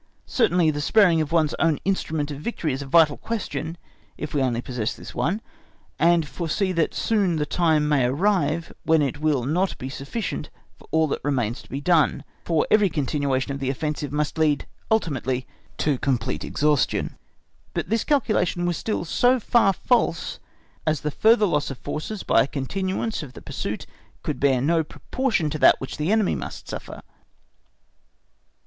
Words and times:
Certainly 0.25 0.71
the 0.71 0.81
sparing 0.81 1.23
one's 1.27 1.53
own 1.59 1.77
instrument 1.85 2.31
of 2.31 2.39
victory 2.41 2.73
is 2.73 2.81
a 2.81 2.87
vital 2.87 3.17
question 3.17 3.77
if 4.17 4.33
we 4.33 4.41
only 4.41 4.59
possess 4.59 4.95
this 4.95 5.13
one, 5.13 5.41
and 5.99 6.27
foresee 6.27 6.71
that 6.71 6.95
soon 6.95 7.35
the 7.35 7.45
time 7.45 7.87
may 7.87 8.05
arrive 8.05 8.73
when 8.83 9.03
it 9.03 9.19
will 9.19 9.43
not 9.43 9.77
be 9.77 9.89
sufficient 9.89 10.49
for 10.75 10.87
all 10.89 11.07
that 11.09 11.21
remains 11.23 11.61
to 11.61 11.69
be 11.69 11.81
done, 11.81 12.23
for 12.43 12.65
every 12.71 12.89
continuation 12.89 13.51
of 13.51 13.59
the 13.59 13.69
offensive 13.69 14.11
must 14.11 14.39
lead 14.39 14.65
ultimately 14.89 15.45
to 15.77 15.99
complete 15.99 16.43
exhaustion. 16.43 17.15
But 17.75 17.91
this 17.91 18.03
calculation 18.03 18.65
was 18.65 18.77
still 18.77 19.05
so 19.05 19.39
far 19.39 19.71
false, 19.71 20.39
as 20.83 21.01
the 21.01 21.11
further 21.11 21.45
loss 21.45 21.69
of 21.69 21.77
forces 21.77 22.23
by 22.23 22.41
a 22.41 22.47
continuance 22.47 23.21
of 23.21 23.33
the 23.33 23.41
pursuit 23.43 23.85
could 24.23 24.39
bear 24.39 24.61
no 24.61 24.83
proportion 24.83 25.51
to 25.51 25.59
that 25.59 25.79
which 25.79 25.97
the 25.97 26.11
enemy 26.11 26.33
must 26.33 26.67
suffer. 26.67 27.03